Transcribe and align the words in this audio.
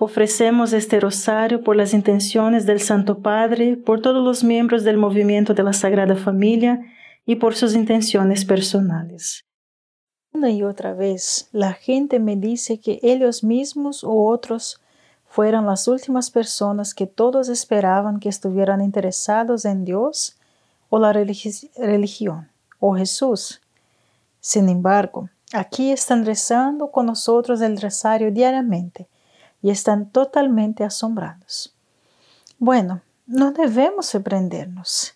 Ofrecemos 0.00 0.72
este 0.72 0.98
rosario 0.98 1.62
por 1.62 1.76
las 1.76 1.94
intenciones 1.94 2.66
del 2.66 2.80
Santo 2.80 3.18
Padre, 3.20 3.76
por 3.76 4.02
todos 4.02 4.24
los 4.24 4.42
miembros 4.42 4.82
del 4.82 4.96
movimiento 4.96 5.54
de 5.54 5.62
la 5.62 5.72
Sagrada 5.72 6.16
Familia 6.16 6.80
y 7.24 7.36
por 7.36 7.54
sus 7.54 7.74
intenciones 7.74 8.44
personales. 8.44 9.44
Una 10.32 10.50
y 10.50 10.64
otra 10.64 10.94
vez 10.94 11.48
la 11.52 11.74
gente 11.74 12.18
me 12.18 12.34
dice 12.34 12.80
que 12.80 12.98
ellos 13.02 13.44
mismos 13.44 14.02
o 14.02 14.26
otros 14.26 14.80
fueron 15.26 15.66
las 15.66 15.86
últimas 15.86 16.28
personas 16.28 16.92
que 16.92 17.06
todos 17.06 17.48
esperaban 17.48 18.18
que 18.18 18.28
estuvieran 18.28 18.80
interesados 18.80 19.64
en 19.64 19.84
Dios 19.84 20.36
o 20.90 20.98
la 20.98 21.12
religión 21.12 22.50
o 22.80 22.96
Jesús. 22.96 23.60
Sin 24.40 24.68
embargo, 24.68 25.28
aquí 25.52 25.92
están 25.92 26.26
rezando 26.26 26.90
con 26.90 27.06
nosotros 27.06 27.60
el 27.60 27.80
rosario 27.80 28.32
diariamente 28.32 29.08
y 29.64 29.70
están 29.70 30.10
totalmente 30.10 30.84
asombrados. 30.84 31.74
Bueno, 32.58 33.00
no 33.26 33.50
debemos 33.50 34.04
sorprendernos. 34.04 35.14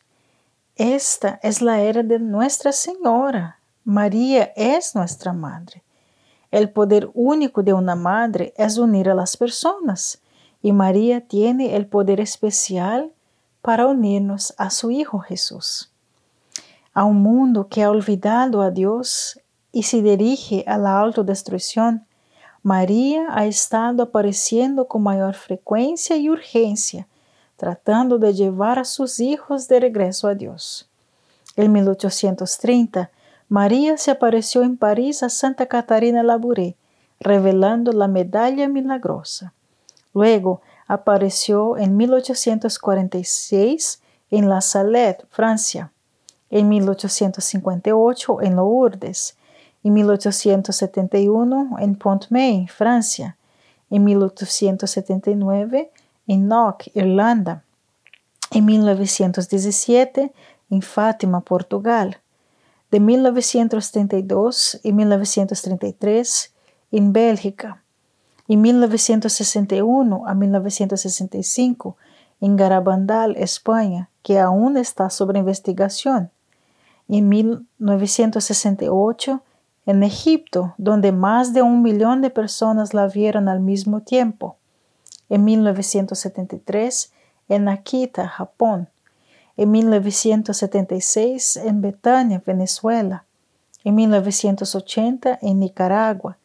Esta 0.75 1.39
es 1.43 1.61
la 1.61 1.83
era 1.83 2.03
de 2.03 2.19
Nuestra 2.19 2.73
Señora. 2.73 3.59
María 3.85 4.45
es 4.57 4.95
nuestra 4.95 5.35
madre. 5.35 5.83
El 6.51 6.71
poder 6.71 7.11
único 7.13 7.63
de 7.63 7.75
una 7.75 7.95
madre 7.95 8.55
es 8.57 8.79
unir 8.79 9.11
a 9.11 9.15
las 9.15 9.37
personas 9.37 10.23
y 10.63 10.73
María 10.73 11.21
tiene 11.21 11.77
el 11.77 11.87
poder 11.87 12.19
especial 12.19 13.13
para 13.61 13.87
unirnos 13.87 14.55
a 14.57 14.71
su 14.71 14.91
Hijo 14.91 15.19
Jesús. 15.19 15.93
A 16.95 17.05
un 17.05 17.21
mundo 17.21 17.69
que 17.69 17.83
ha 17.83 17.91
olvidado 17.91 18.63
a 18.63 18.71
Dios 18.71 19.39
y 19.73 19.83
se 19.83 20.01
dirige 20.01 20.65
a 20.67 20.79
la 20.79 20.99
autodestrucción, 20.99 22.08
María 22.69 23.27
ha 23.31 23.47
estado 23.47 24.03
apareciendo 24.03 24.89
con 24.89 25.03
mayor 25.03 25.35
frecuencia 25.35 26.19
y 26.19 26.29
urgencia, 26.29 27.09
tratando 27.57 28.19
de 28.19 28.35
llevar 28.35 28.79
a 28.79 28.85
sus 28.85 29.21
hijos 29.21 29.69
de 29.69 29.81
regreso 29.81 30.29
a 30.29 30.35
Dios. 30.35 30.91
En 31.57 31.73
1830, 31.73 33.11
María 33.49 33.97
se 33.97 34.11
apareció 34.11 34.65
en 34.65 34.77
París 34.77 35.23
a 35.23 35.31
Santa 35.31 35.65
Catarina 35.65 36.23
Labouré, 36.23 36.77
revelando 37.21 37.93
la 37.93 38.07
medalla 38.07 38.69
milagrosa. 38.69 39.55
Luego 40.13 40.61
apareció 40.87 41.79
en 41.79 41.97
1846 41.97 44.03
en 44.31 44.51
La 44.51 44.61
Salette, 44.61 45.25
Francia, 45.31 45.91
en 46.51 46.69
1858 46.69 48.43
en 48.43 48.57
Lourdes, 48.57 49.38
en 49.85 49.95
1871 49.95 51.77
en 51.79 51.97
Pont-May, 51.97 52.67
Francia, 52.69 53.37
en 53.91 54.05
1879 54.05 55.91
en 56.27 56.47
Knock, 56.47 56.85
Irlanda, 56.95 57.65
en 58.51 58.65
1917 58.65 60.33
en 60.71 60.83
Fátima, 60.83 61.41
Portugal, 61.41 62.19
de 62.91 63.01
1932 63.01 64.81
y 64.83 64.93
1933 64.93 66.53
en 66.93 67.13
Bélgica, 67.13 67.83
en 68.47 68.61
1961 68.63 70.27
a 70.27 70.35
1965 70.35 71.97
en 72.41 72.57
Garabandal, 72.57 73.37
España, 73.37 74.11
que 74.23 74.39
aún 74.39 74.77
está 74.77 75.11
sobre 75.11 75.39
investigación, 75.39 76.31
en 77.09 77.29
1968 77.29 79.43
en 79.89 80.03
Egipto, 80.03 80.75
donde 80.77 81.13
más 81.13 81.55
de 81.55 81.63
un 81.63 81.81
millón 81.81 82.21
de 82.21 82.29
personas 82.29 82.93
la 82.93 83.09
vieron 83.09 83.49
al 83.49 83.61
mismo 83.61 84.03
tiempo. 84.03 84.57
En 85.31 85.45
1973, 85.45 87.11
en 87.49 87.69
Akita, 87.71 88.29
Japón. 88.29 88.91
En 89.57 89.71
1976, 89.71 91.57
en 91.57 91.81
Betania, 91.81 92.43
Venezuela. 92.45 93.25
En 93.83 93.95
1980, 93.95 95.39
en 95.41 95.59
Nicaragua. 95.59 96.37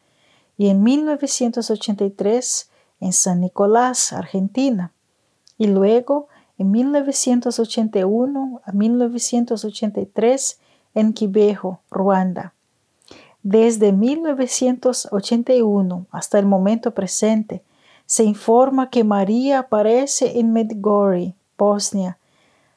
Y 0.57 0.69
en 0.69 0.81
1983, 0.81 2.69
en 3.01 3.11
San 3.11 3.41
Nicolás, 3.41 4.13
Argentina. 4.13 4.93
Y 5.57 5.67
luego, 5.67 6.29
en 6.57 6.71
1981 6.71 8.61
a 8.63 8.71
1983, 8.71 10.59
en 10.95 11.11
Quibejo, 11.11 11.81
Ruanda. 11.91 12.53
Desde 13.43 13.91
1981 13.91 16.07
hasta 16.11 16.39
el 16.39 16.45
momento 16.45 16.91
presente, 16.91 17.61
se 18.05 18.23
informa 18.23 18.89
que 18.89 19.03
María 19.03 19.59
aparece 19.59 20.39
en 20.39 20.53
Medjugorje, 20.53 21.35
Bosnia. 21.57 22.17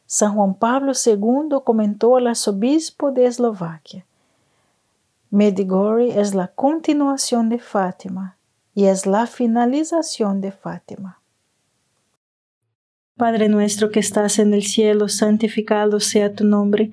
San 0.06 0.34
Juan 0.34 0.54
Pablo 0.54 0.92
II 0.92 1.58
comentó 1.64 2.16
al 2.16 2.26
arzobispo 2.26 3.12
de 3.12 3.26
Eslovaquia. 3.26 4.04
Medjugorje 5.30 6.20
es 6.20 6.34
la 6.34 6.48
continuación 6.48 7.48
de 7.48 7.58
Fátima 7.58 8.36
y 8.74 8.86
es 8.86 9.06
la 9.06 9.26
finalización 9.26 10.40
de 10.40 10.52
Fátima. 10.52 11.20
Padre 13.16 13.48
nuestro 13.48 13.90
que 13.90 14.00
estás 14.00 14.38
en 14.38 14.52
el 14.52 14.62
cielo, 14.62 15.08
santificado 15.08 16.00
sea 16.00 16.34
tu 16.34 16.44
nombre 16.44 16.92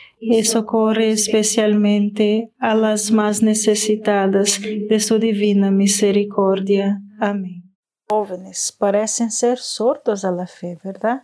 y 0.23 0.43
socorre 0.45 1.11
especialmente 1.11 2.51
a 2.59 2.75
las 2.75 3.11
más 3.11 3.41
necesitadas 3.41 4.61
de 4.61 4.99
su 4.99 5.17
divina 5.17 5.71
misericordia. 5.71 7.01
Amén. 7.19 7.63
Jóvenes 8.07 8.71
parecen 8.77 9.31
ser 9.31 9.57
sordos 9.57 10.23
a 10.23 10.31
la 10.31 10.45
fe, 10.45 10.77
¿verdad? 10.83 11.23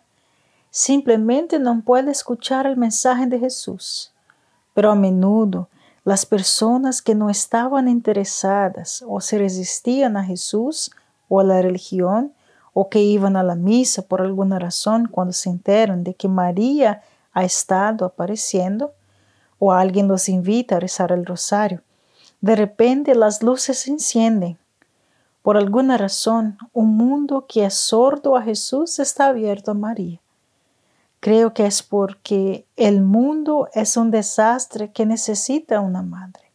Simplemente 0.72 1.60
no 1.60 1.82
pueden 1.86 2.10
escuchar 2.10 2.66
el 2.66 2.76
mensaje 2.76 3.28
de 3.28 3.40
Jesús. 3.40 4.14
Pero 4.74 4.92
a 4.92 4.96
menudo 4.96 5.70
las 6.04 6.26
personas 6.26 7.02
que 7.02 7.14
no 7.14 7.30
estaban 7.30 7.88
interesadas 7.88 9.04
o 9.08 9.22
se 9.22 9.38
resistían 9.38 10.18
a 10.18 10.24
Jesús 10.24 10.90
o 11.30 11.40
a 11.40 11.44
la 11.44 11.62
religión 11.62 12.34
o 12.74 12.90
que 12.90 13.02
iban 13.02 13.36
a 13.36 13.44
la 13.44 13.56
misa 13.56 14.02
por 14.02 14.22
alguna 14.22 14.58
razón 14.58 15.08
cuando 15.08 15.34
se 15.34 15.50
enteran 15.50 16.04
de 16.04 16.16
que 16.16 16.28
María 16.28 17.04
ha 17.38 17.44
estado 17.44 18.04
apareciendo 18.04 18.94
o 19.60 19.72
alguien 19.72 20.08
los 20.08 20.28
invita 20.28 20.78
a 20.78 20.80
rezar 20.80 21.12
el 21.12 21.24
rosario. 21.24 21.84
De 22.42 22.56
repente 22.56 23.14
las 23.14 23.44
luces 23.44 23.78
se 23.78 23.92
encienden. 23.92 24.58
Por 25.44 25.56
alguna 25.56 25.98
razón, 25.98 26.58
un 26.74 26.98
mundo 26.98 27.46
que 27.48 27.64
es 27.66 27.76
sordo 27.76 28.36
a 28.36 28.42
Jesús 28.42 28.98
está 28.98 29.28
abierto 29.28 29.70
a 29.70 29.76
María. 29.76 30.20
Creo 31.20 31.54
que 31.54 31.68
es 31.68 31.84
porque 31.84 32.66
el 32.76 33.02
mundo 33.02 33.70
es 33.74 33.98
un 33.98 34.10
desastre 34.10 34.92
que 34.92 35.06
necesita 35.06 35.80
una 35.80 36.02
madre. 36.02 36.52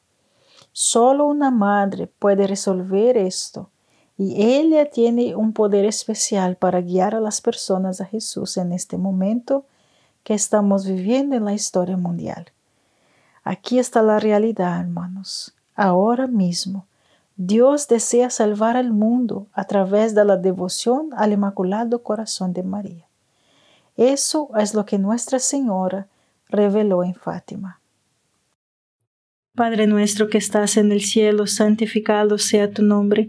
Solo 0.72 1.26
una 1.26 1.52
madre 1.52 2.08
puede 2.08 2.48
resolver 2.48 3.16
esto 3.16 3.70
y 4.18 4.42
ella 4.42 4.90
tiene 4.90 5.36
un 5.36 5.52
poder 5.52 5.84
especial 5.84 6.56
para 6.56 6.80
guiar 6.80 7.14
a 7.14 7.20
las 7.20 7.40
personas 7.40 8.00
a 8.00 8.06
Jesús 8.06 8.56
en 8.56 8.72
este 8.72 8.98
momento 8.98 9.64
que 10.22 10.34
estamos 10.34 10.86
viviendo 10.86 11.36
en 11.36 11.44
la 11.44 11.54
historia 11.54 11.96
mundial. 11.96 12.52
Aquí 13.44 13.78
está 13.78 14.02
la 14.02 14.20
realidad, 14.20 14.80
hermanos. 14.80 15.54
Ahora 15.74 16.26
mismo, 16.26 16.86
Dios 17.36 17.88
desea 17.88 18.30
salvar 18.30 18.76
al 18.76 18.92
mundo 18.92 19.46
a 19.52 19.64
través 19.64 20.14
de 20.14 20.24
la 20.24 20.36
devoción 20.36 21.10
al 21.16 21.32
Inmaculado 21.32 22.02
Corazón 22.02 22.52
de 22.52 22.62
María. 22.62 23.06
Eso 23.96 24.48
es 24.56 24.74
lo 24.74 24.84
que 24.84 24.98
Nuestra 24.98 25.38
Señora 25.38 26.06
reveló 26.48 27.02
en 27.02 27.14
Fátima. 27.14 27.80
Padre 29.54 29.86
nuestro 29.86 30.28
que 30.28 30.38
estás 30.38 30.78
en 30.78 30.92
el 30.92 31.02
cielo, 31.02 31.46
santificado 31.46 32.38
sea 32.38 32.70
tu 32.70 32.82
nombre. 32.82 33.28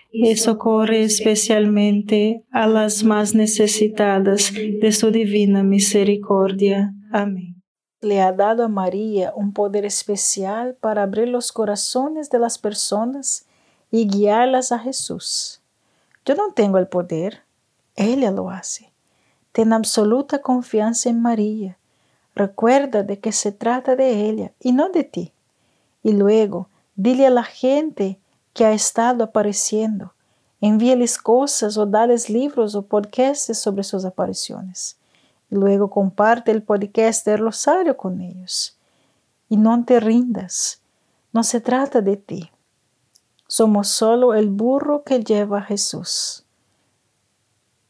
y 0.11 0.35
socorre 0.35 1.03
especialmente 1.03 2.43
a 2.51 2.67
las 2.67 3.03
más 3.03 3.33
necesitadas 3.33 4.53
de 4.53 4.91
su 4.91 5.09
divina 5.11 5.63
misericordia. 5.63 6.93
Amén. 7.11 7.61
Le 8.01 8.19
ha 8.19 8.33
dado 8.33 8.63
a 8.63 8.67
María 8.67 9.31
un 9.35 9.53
poder 9.53 9.85
especial 9.85 10.75
para 10.75 11.03
abrir 11.03 11.29
los 11.29 11.51
corazones 11.51 12.29
de 12.29 12.39
las 12.39 12.57
personas 12.57 13.45
y 13.91 14.07
guiarlas 14.07 14.71
a 14.71 14.79
Jesús. 14.79 15.61
Yo 16.25 16.35
no 16.35 16.53
tengo 16.53 16.77
el 16.77 16.87
poder, 16.87 17.41
ella 17.95 18.31
lo 18.31 18.49
hace. 18.49 18.91
Ten 19.51 19.73
absoluta 19.73 20.41
confianza 20.41 21.09
en 21.09 21.21
María. 21.21 21.77
Recuerda 22.35 23.03
de 23.03 23.19
que 23.19 23.31
se 23.31 23.51
trata 23.51 23.95
de 23.95 24.27
ella 24.27 24.51
y 24.59 24.71
no 24.71 24.89
de 24.89 25.03
ti. 25.03 25.33
Y 26.03 26.13
luego, 26.13 26.69
dile 26.95 27.27
a 27.27 27.31
la 27.31 27.43
gente 27.43 28.17
que 28.53 28.65
ha 28.65 28.71
estado 28.71 29.23
apareciendo. 29.23 30.13
Envíales 30.59 31.17
cosas 31.17 31.77
o 31.77 31.85
dales 31.85 32.29
libros 32.29 32.75
o 32.75 32.83
podcasts 32.83 33.57
sobre 33.57 33.83
sus 33.83 34.05
apariciones. 34.05 34.97
Y 35.49 35.55
luego 35.55 35.89
comparte 35.89 36.51
el 36.51 36.63
podcast 36.63 37.25
del 37.25 37.39
Rosario 37.39 37.97
con 37.97 38.21
ellos. 38.21 38.77
Y 39.49 39.57
no 39.57 39.83
te 39.83 39.99
rindas. 39.99 40.81
No 41.33 41.43
se 41.43 41.61
trata 41.61 42.01
de 42.01 42.17
ti. 42.17 42.51
Somos 43.47 43.89
solo 43.89 44.33
el 44.33 44.49
burro 44.49 45.03
que 45.03 45.23
lleva 45.23 45.59
a 45.59 45.63
Jesús. 45.63 46.45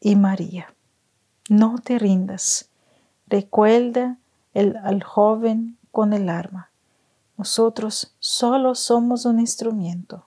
Y 0.00 0.16
María. 0.16 0.74
No 1.48 1.76
te 1.78 1.98
rindas. 1.98 2.70
Recuerda 3.26 4.18
el, 4.54 4.76
al 4.78 5.02
joven 5.02 5.78
con 5.90 6.12
el 6.12 6.28
arma. 6.28 6.70
Nosotros 7.36 8.14
solo 8.18 8.74
somos 8.74 9.24
un 9.24 9.40
instrumento. 9.40 10.26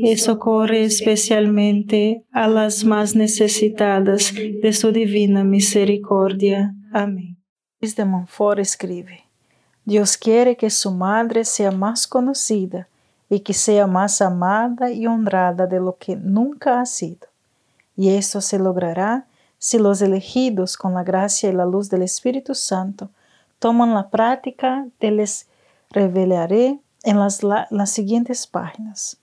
y 0.00 0.16
socorre 0.16 0.84
especialmente 0.84 2.24
a 2.30 2.46
las 2.46 2.84
más 2.84 3.16
necesitadas 3.16 4.32
de 4.34 4.72
su 4.72 4.92
divina 4.92 5.42
misericordia. 5.42 6.72
Amén. 6.92 7.36
Luis 7.80 7.96
de 7.96 8.04
Montfort 8.04 8.60
escribe. 8.60 9.24
Dios 9.84 10.16
quiere 10.16 10.56
que 10.56 10.70
su 10.70 10.92
madre 10.92 11.44
sea 11.44 11.72
más 11.72 12.06
conocida 12.06 12.88
y 13.28 13.40
que 13.40 13.54
sea 13.54 13.88
más 13.88 14.22
amada 14.22 14.92
y 14.92 15.06
honrada 15.06 15.66
de 15.66 15.80
lo 15.80 15.96
que 15.96 16.14
nunca 16.14 16.80
ha 16.80 16.86
sido. 16.86 17.26
Y 17.96 18.10
esto 18.10 18.40
se 18.40 18.58
logrará 18.58 19.26
si 19.58 19.78
los 19.78 20.00
elegidos 20.00 20.76
con 20.76 20.94
la 20.94 21.02
gracia 21.02 21.50
y 21.50 21.52
la 21.52 21.66
luz 21.66 21.90
del 21.90 22.02
Espíritu 22.02 22.54
Santo 22.54 23.10
toman 23.58 23.94
la 23.94 24.08
práctica 24.08 24.86
de 25.00 25.10
les 25.10 25.48
revelaré 25.90 26.78
en 27.02 27.18
las, 27.18 27.42
las 27.42 27.90
siguientes 27.90 28.46
páginas. 28.46 29.18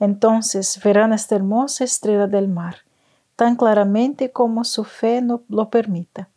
Entonces 0.00 0.80
verán 0.82 1.12
esta 1.12 1.36
hermosa 1.36 1.84
estrella 1.84 2.26
del 2.26 2.48
mar, 2.48 2.78
tan 3.36 3.54
claramente 3.54 4.32
como 4.32 4.64
su 4.64 4.82
fe 4.82 5.22
no 5.22 5.42
lo 5.48 5.70
permita 5.70 6.28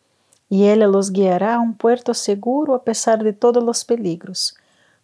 y 0.53 0.65
Él 0.65 0.81
los 0.81 1.11
guiará 1.11 1.55
a 1.55 1.59
un 1.59 1.73
puerto 1.73 2.13
seguro 2.13 2.75
a 2.75 2.83
pesar 2.83 3.23
de 3.23 3.33
todos 3.33 3.63
los 3.63 3.83
peligros. 3.85 4.55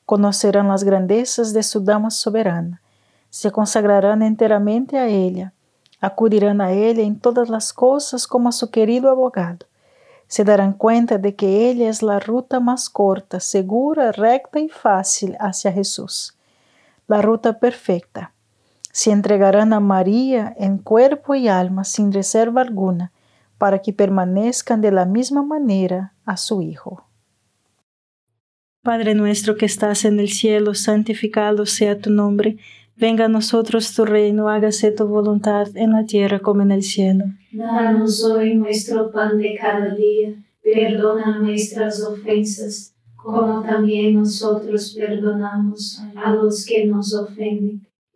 Conocerán 0.06 0.68
las 0.68 0.84
grandezas 0.84 1.54
de 1.54 1.64
su 1.64 1.84
dama 1.84 2.12
soberana, 2.12 2.84
se 3.32 3.50
consagrarán 3.50 4.22
enteramente 4.22 5.00
a 5.00 5.08
ella, 5.08 5.54
acudirán 6.00 6.62
a 6.62 6.72
ella 6.72 7.02
en 7.02 7.20
todas 7.20 7.50
las 7.50 7.74
cosas 7.74 8.28
como 8.28 8.50
a 8.50 8.52
su 8.52 8.70
querido 8.70 9.10
abogado. 9.10 9.66
Se 10.28 10.44
darán 10.44 10.74
cuenta 10.74 11.18
de 11.18 11.34
que 11.34 11.68
ella 11.72 11.90
es 11.90 12.04
la 12.04 12.20
ruta 12.20 12.60
más 12.60 12.88
corta, 12.88 13.40
segura, 13.40 14.12
recta 14.12 14.60
y 14.60 14.70
fácil 14.70 15.36
hacia 15.40 15.72
Jesús, 15.72 16.38
la 17.08 17.24
ruta 17.24 17.58
perfecta. 17.58 18.34
Se 18.92 19.12
entregarán 19.12 19.74
a 19.74 19.80
María 19.80 20.56
en 20.58 20.78
cuerpo 20.78 21.36
y 21.36 21.48
alma 21.48 21.84
sin 21.84 22.12
reserva 22.12 22.62
alguna, 22.62 23.12
para 23.58 23.80
que 23.80 23.94
permanezcan 23.94 24.82
de 24.82 24.92
la 24.92 25.06
misma 25.06 25.44
manera 25.44 26.14
a 26.26 26.38
su 26.38 26.62
Hijo. 26.62 27.06
Padre 28.82 29.14
nuestro 29.14 29.58
que 29.58 29.66
estás 29.66 30.06
en 30.06 30.20
el 30.20 30.30
cielo, 30.30 30.74
santificado 30.74 31.66
sea 31.66 32.00
tu 32.00 32.10
nombre, 32.10 32.58
venga 32.96 33.26
a 33.26 33.30
nosotros 33.30 33.94
tu 33.94 34.06
reino, 34.06 34.50
hágase 34.50 34.92
tu 34.92 35.06
voluntad 35.06 35.68
en 35.76 35.92
la 35.92 36.06
tierra 36.06 36.40
como 36.40 36.62
en 36.62 36.72
el 36.72 36.84
cielo. 36.84 37.26
Danos 37.52 38.24
hoy 38.24 38.56
nuestro 38.56 39.12
pan 39.12 39.38
de 39.38 39.56
cada 39.60 39.94
día, 39.94 40.34
perdona 40.64 41.40
nuestras 41.40 42.02
ofensas, 42.02 42.96
como 43.16 43.62
también 43.62 44.16
nosotros 44.16 44.96
perdonamos 44.98 46.02
a 46.16 46.34
los 46.34 46.66
que 46.66 46.86
nos 46.86 47.14
ofenden, 47.14 47.86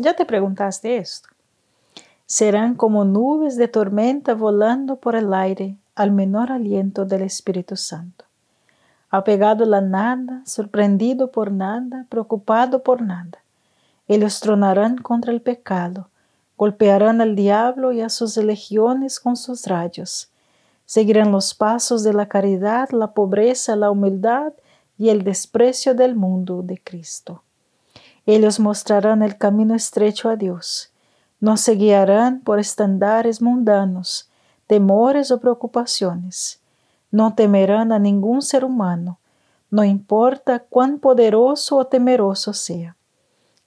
¿Ya 0.00 0.14
te 0.14 0.24
preguntaste 0.24 0.96
esto? 0.96 1.28
Serán 2.24 2.76
como 2.76 3.04
nubes 3.04 3.56
de 3.56 3.66
tormenta 3.66 4.32
volando 4.32 4.94
por 4.94 5.16
el 5.16 5.34
aire 5.34 5.76
al 5.96 6.12
menor 6.12 6.52
aliento 6.52 7.04
del 7.04 7.22
Espíritu 7.22 7.74
Santo. 7.74 8.24
Apegado 9.10 9.64
a 9.64 9.66
la 9.66 9.80
nada, 9.80 10.42
sorprendido 10.46 11.32
por 11.32 11.50
nada, 11.50 12.06
preocupado 12.08 12.84
por 12.84 13.02
nada. 13.02 13.42
Ellos 14.06 14.38
tronarán 14.38 14.98
contra 14.98 15.32
el 15.32 15.42
pecado, 15.42 16.10
golpearán 16.56 17.20
al 17.20 17.34
diablo 17.34 17.90
y 17.90 18.00
a 18.00 18.08
sus 18.08 18.36
legiones 18.36 19.18
con 19.18 19.36
sus 19.36 19.66
rayos. 19.66 20.30
Seguirán 20.86 21.32
los 21.32 21.54
pasos 21.54 22.04
de 22.04 22.12
la 22.12 22.28
caridad, 22.28 22.90
la 22.90 23.14
pobreza, 23.14 23.74
la 23.74 23.90
humildad 23.90 24.52
y 24.96 25.08
el 25.08 25.24
desprecio 25.24 25.96
del 25.96 26.14
mundo 26.14 26.62
de 26.62 26.80
Cristo. 26.80 27.42
Ellos 28.30 28.60
mostrarán 28.60 29.22
el 29.22 29.38
camino 29.38 29.74
estrecho 29.74 30.28
a 30.28 30.36
Dios. 30.36 30.92
No 31.40 31.56
se 31.56 31.76
guiarán 31.76 32.40
por 32.40 32.58
estandares 32.58 33.40
mundanos, 33.40 34.28
temores 34.66 35.30
o 35.30 35.40
preocupaciones. 35.40 36.60
No 37.10 37.34
temerán 37.34 37.90
a 37.90 37.98
ningún 37.98 38.42
ser 38.42 38.66
humano, 38.66 39.18
no 39.70 39.82
importa 39.82 40.58
cuán 40.58 40.98
poderoso 40.98 41.78
o 41.78 41.86
temeroso 41.86 42.52
sea. 42.52 42.96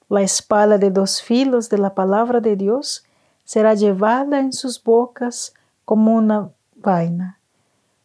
La 0.09 0.21
espada 0.21 0.77
de 0.77 0.91
dos 0.91 1.23
filos 1.23 1.67
de 1.71 1.79
la 1.79 1.95
palabra 1.95 2.39
de 2.39 2.55
Dios 2.55 3.03
será 3.43 3.73
llevada 3.73 4.39
en 4.39 4.53
sus 4.53 4.83
bocas 4.83 5.55
como 5.85 6.13
una 6.13 6.51
vaina. 6.75 7.39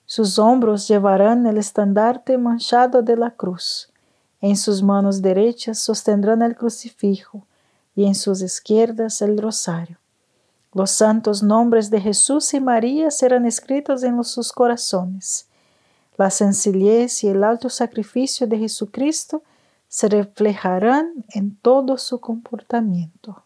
Sus 0.06 0.38
hombros 0.38 0.88
llevarán 0.88 1.46
el 1.46 1.58
estandarte 1.58 2.38
manchado 2.38 3.02
de 3.02 3.18
la 3.18 3.32
cruz. 3.32 3.92
En 4.40 4.56
sus 4.56 4.82
manos 4.82 5.22
derechas 5.22 5.78
sostendrán 5.78 6.42
el 6.42 6.56
crucifijo 6.56 7.46
y 7.94 8.04
en 8.04 8.14
sus 8.14 8.42
izquierdas 8.42 9.22
el 9.22 9.38
rosario. 9.38 9.98
Los 10.74 10.90
santos 10.90 11.42
nombres 11.42 11.88
de 11.88 12.00
Jesús 12.00 12.52
y 12.52 12.60
María 12.60 13.10
serán 13.10 13.46
escritos 13.46 14.02
en 14.02 14.22
sus 14.24 14.52
corazones. 14.52 15.46
La 16.18 16.30
sencillez 16.30 17.24
y 17.24 17.28
el 17.28 17.42
alto 17.44 17.70
sacrificio 17.70 18.46
de 18.46 18.58
Jesucristo 18.58 19.42
se 19.88 20.08
reflejarán 20.08 21.24
en 21.30 21.56
todo 21.56 21.96
su 21.96 22.20
comportamiento. 22.20 23.45